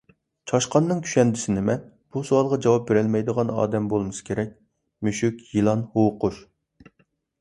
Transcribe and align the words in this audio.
چاشقاننىڭ 0.51 1.01
كۈشەندىسى 1.07 1.53
نېمە؟ 1.57 1.75
بۇ 2.15 2.23
سوئالغان 2.29 2.63
جاۋاب 2.67 2.87
بېرەلمەيدىغان 2.89 3.53
ئادەم 3.57 3.91
بولمىسا 3.93 4.25
كېرەك: 4.31 4.57
مۈشۈك، 5.09 5.45
يىلان، 5.59 5.89
ھۇۋقۇش. 5.97 6.41